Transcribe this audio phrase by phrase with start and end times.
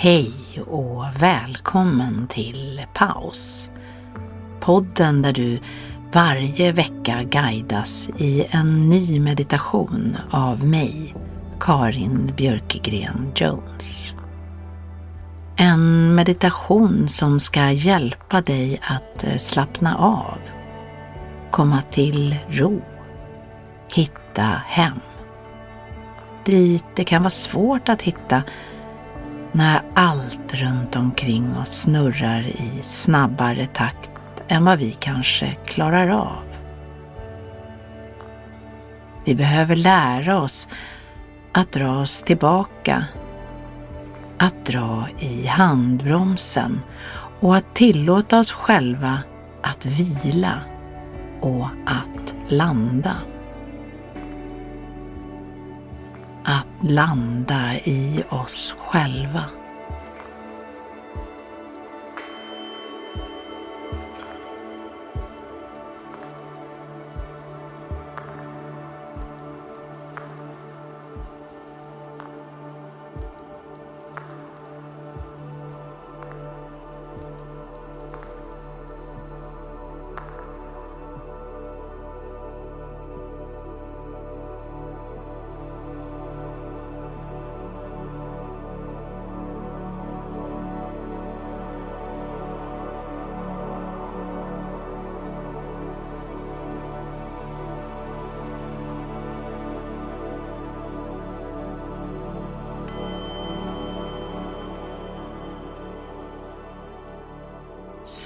[0.00, 0.32] Hej
[0.66, 3.70] och välkommen till Paus.
[4.60, 5.60] Podden där du
[6.12, 11.14] varje vecka guidas i en ny meditation av mig,
[11.60, 14.12] Karin Björkegren Jones.
[15.56, 20.38] En meditation som ska hjälpa dig att eh, slappna av,
[21.50, 22.82] komma till ro,
[23.94, 25.00] hitta hem.
[26.44, 28.42] Dit det kan vara svårt att hitta
[29.52, 34.10] när allt runt omkring oss snurrar i snabbare takt
[34.48, 36.42] än vad vi kanske klarar av.
[39.24, 40.68] Vi behöver lära oss
[41.52, 43.04] att dra oss tillbaka,
[44.38, 46.80] att dra i handbromsen
[47.40, 49.18] och att tillåta oss själva
[49.62, 50.54] att vila
[51.40, 53.14] och att landa.
[56.80, 59.57] Landa i oss själva.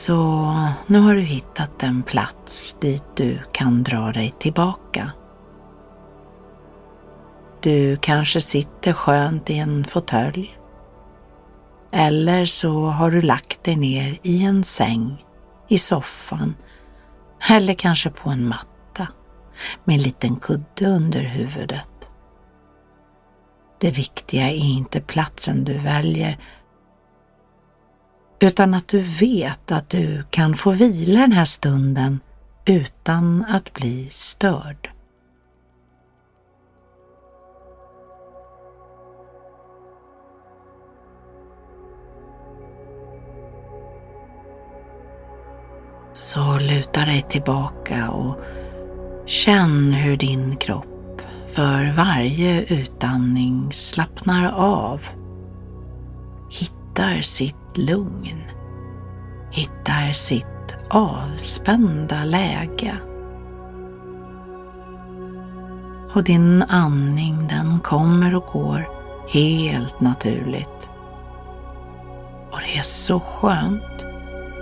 [0.03, 0.45] Så
[0.87, 5.11] nu har du hittat en plats dit du kan dra dig tillbaka.
[7.63, 10.59] Du kanske sitter skönt i en fåtölj.
[11.93, 15.25] Eller så har du lagt dig ner i en säng,
[15.69, 16.55] i soffan
[17.51, 19.09] eller kanske på en matta
[19.85, 22.11] med en liten kudde under huvudet.
[23.81, 26.39] Det viktiga är inte platsen du väljer
[28.43, 32.21] utan att du vet att du kan få vila den här stunden
[32.65, 34.91] utan att bli störd.
[46.13, 48.39] Så luta dig tillbaka och
[49.27, 55.01] känn hur din kropp för varje utandning slappnar av,
[56.51, 58.43] hittar sitt lugn,
[59.51, 62.95] hittar sitt avspända läge.
[66.15, 68.89] Och din andning den kommer och går
[69.29, 70.91] helt naturligt.
[72.51, 74.07] Och det är så skönt,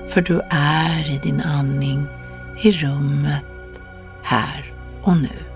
[0.09, 2.07] för du är i din andning
[2.63, 3.45] i rummet
[4.23, 4.73] här
[5.03, 5.50] och nu.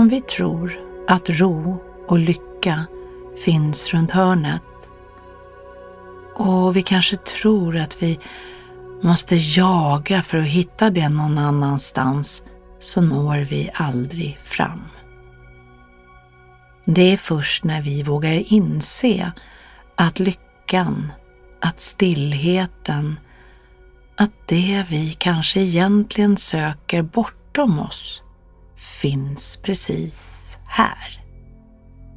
[0.00, 2.86] Om vi tror att ro och lycka
[3.44, 4.62] finns runt hörnet
[6.36, 8.18] och vi kanske tror att vi
[9.02, 12.42] måste jaga för att hitta det någon annanstans
[12.78, 14.82] så når vi aldrig fram.
[16.84, 19.32] Det är först när vi vågar inse
[19.96, 21.12] att lyckan,
[21.60, 23.18] att stillheten,
[24.16, 28.22] att det vi kanske egentligen söker bortom oss
[29.00, 31.24] finns precis här.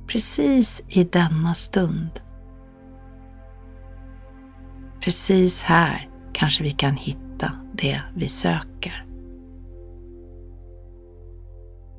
[0.08, 2.10] Precis i denna stund.
[5.02, 9.06] Precis här kanske vi kan hitta det vi söker.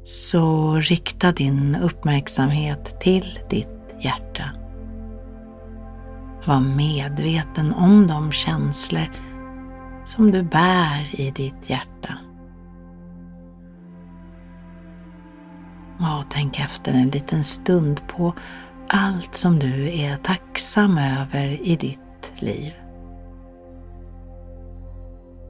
[0.05, 4.51] Så rikta din uppmärksamhet till ditt hjärta.
[6.47, 9.09] Var medveten om de känslor
[10.07, 12.19] som du bär i ditt hjärta.
[15.99, 18.35] Och tänk efter en liten stund på
[18.89, 22.73] allt som du är tacksam över i ditt liv.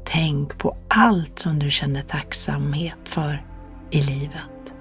[0.04, 3.42] Tänk på allt som du känner tacksamhet för
[3.90, 4.74] i livet.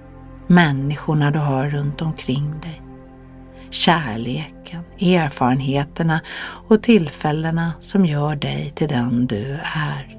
[0.48, 2.81] Människorna du har runt omkring dig.
[3.69, 6.21] Kärleken, erfarenheterna
[6.68, 10.18] och tillfällena som gör dig till den du är.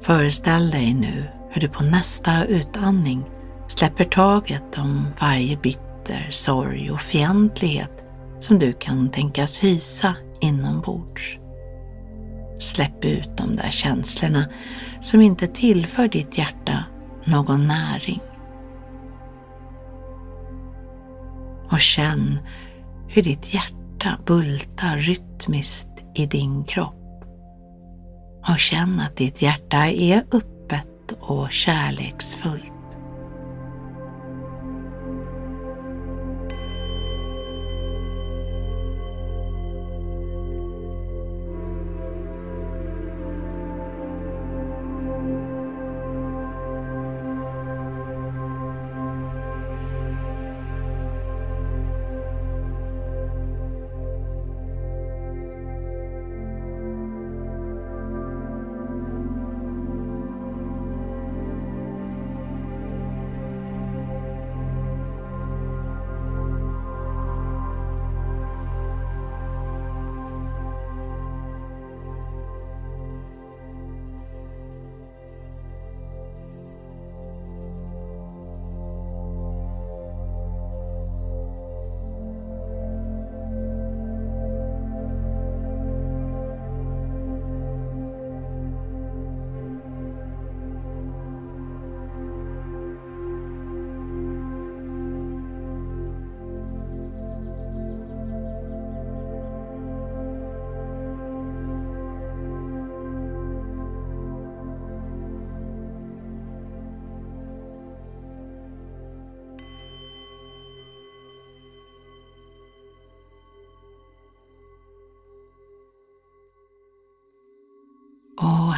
[0.00, 1.24] Föreställ dig nu
[1.56, 3.24] hur du på nästa utandning
[3.68, 8.04] släpper taget om varje bitter, sorg och fientlighet
[8.40, 11.38] som du kan tänkas hysa inombords.
[12.58, 14.48] Släpp ut de där känslorna
[15.00, 16.84] som inte tillför ditt hjärta
[17.24, 18.20] någon näring.
[21.70, 22.38] Och känn
[23.08, 27.24] hur ditt hjärta bultar rytmiskt i din kropp.
[28.48, 30.55] Och känn att ditt hjärta är upp
[31.12, 32.75] och kärleksfullt.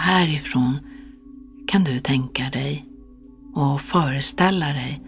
[0.09, 0.79] Härifrån
[1.67, 2.87] kan du tänka dig
[3.55, 5.01] och föreställa dig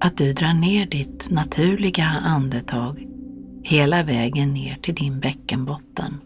[0.00, 3.06] att du drar ner ditt naturliga andetag
[3.62, 6.20] hela vägen ner till din bäckenbotten.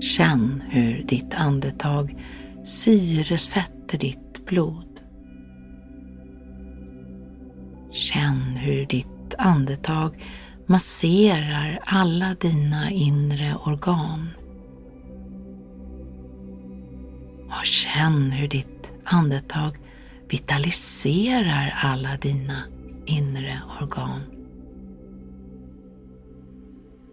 [0.00, 2.16] Känn hur ditt andetag
[2.64, 5.00] syresätter ditt blod.
[7.90, 10.24] Känn hur ditt andetag
[10.66, 14.28] masserar alla dina inre organ.
[17.50, 19.78] Och känn hur ditt andetag
[20.28, 22.62] vitaliserar alla dina
[23.06, 24.20] inre organ.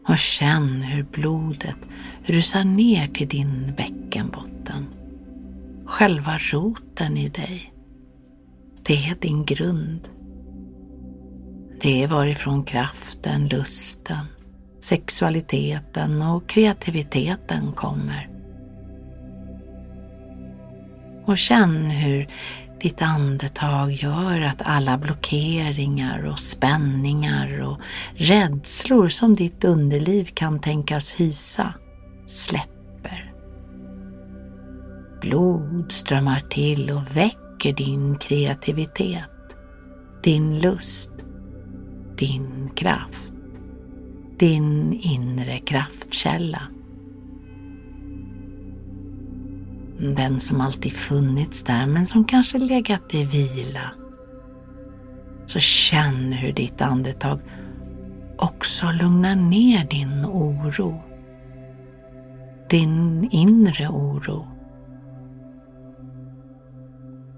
[0.07, 1.77] Och känn hur blodet
[2.23, 4.85] rusar ner till din bäckenbotten.
[5.85, 7.73] Själva roten i dig.
[8.83, 10.09] Det är din grund.
[11.81, 14.25] Det är varifrån kraften, lusten,
[14.79, 18.36] sexualiteten och kreativiteten kommer
[21.27, 22.27] och känn hur
[22.81, 27.79] ditt andetag gör att alla blockeringar och spänningar och
[28.15, 31.73] rädslor som ditt underliv kan tänkas hysa
[32.27, 33.33] släpper.
[35.21, 39.55] Blod strömmar till och väcker din kreativitet,
[40.23, 41.11] din lust,
[42.17, 43.33] din kraft,
[44.39, 46.61] din inre kraftkälla.
[49.99, 53.91] Den som alltid funnits där men som kanske legat i vila.
[55.47, 57.39] Så känn hur ditt andetag
[58.37, 61.01] också lugnar ner din oro.
[62.69, 64.47] Din inre oro.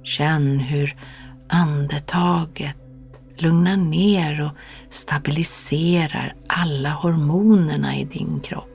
[0.04, 0.96] Känn hur
[1.48, 2.75] andetaget
[3.38, 4.51] lugnar ner och
[4.89, 8.69] stabiliserar alla hormonerna i din kropp.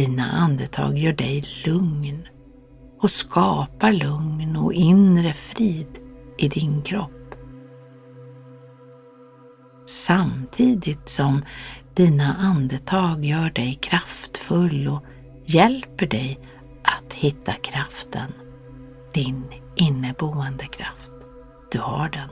[0.00, 2.28] Dina andetag gör dig lugn
[3.00, 5.98] och skapar lugn och inre frid
[6.38, 7.34] i din kropp.
[9.86, 11.44] Samtidigt som
[11.94, 15.04] dina andetag gör dig kraftfull och
[15.44, 16.40] hjälper dig
[16.84, 18.32] att hitta kraften,
[19.12, 19.44] din
[19.76, 21.12] inneboende kraft.
[21.72, 22.30] Du har den.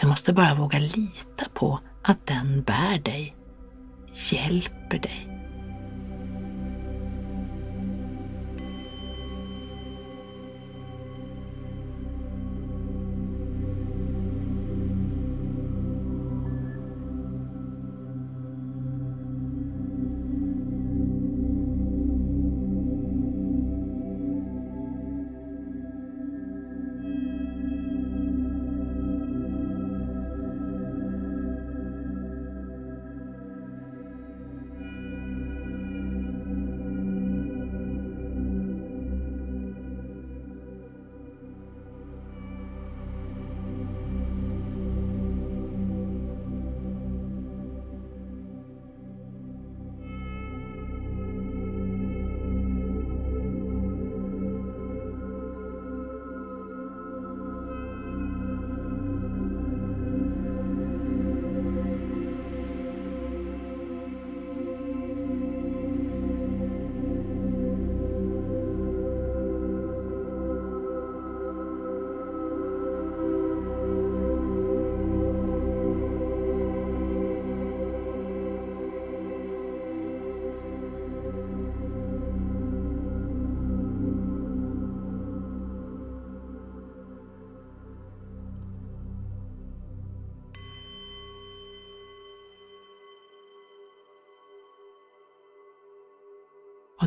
[0.00, 3.36] Du måste bara våga lita på att den bär dig,
[4.30, 5.37] hjälper dig.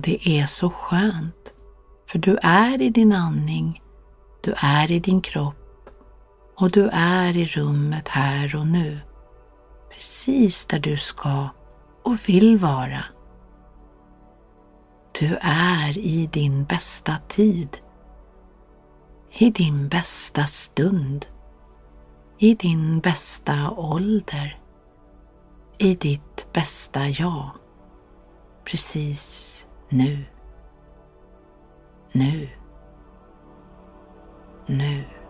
[0.02, 1.54] Och det är så skönt.
[2.08, 3.82] För du är i din andning,
[4.44, 5.90] du är i din kropp
[6.58, 9.00] och du är i rummet här och nu.
[9.94, 11.50] Precis där du ska
[12.04, 13.04] och vill vara.
[15.20, 17.78] Du är i din bästa tid.
[19.32, 21.26] I din bästa stund.
[22.38, 24.60] I din bästa ålder.
[25.78, 27.50] I ditt bästa jag.
[28.66, 29.51] Precis
[29.92, 30.26] nu.
[32.14, 32.48] Nu.
[34.68, 35.21] Nu.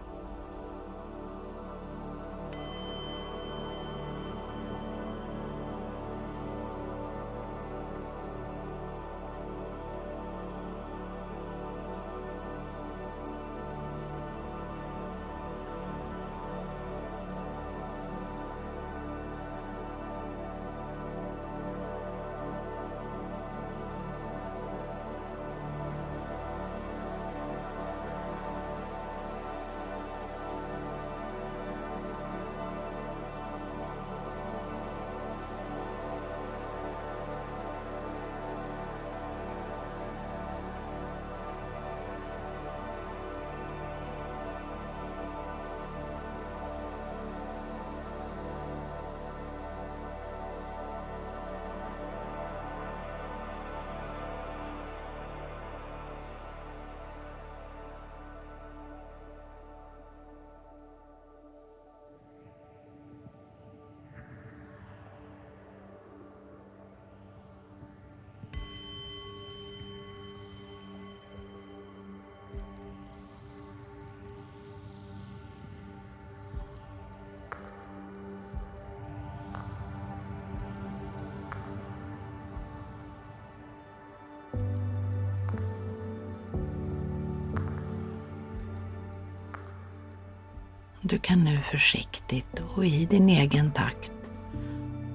[91.11, 94.11] Du kan nu försiktigt och i din egen takt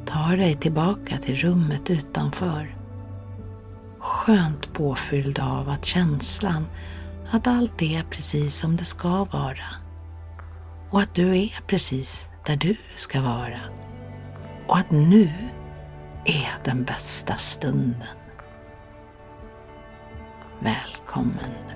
[0.04, 2.76] ta dig tillbaka till rummet utanför.
[3.98, 6.66] Skönt påfylld av att känslan
[7.30, 9.74] att allt är precis som det ska vara.
[10.90, 13.60] Och att du är precis där du ska vara.
[14.66, 15.32] Och att nu
[16.24, 18.16] är den bästa stunden.
[20.60, 21.75] välkommen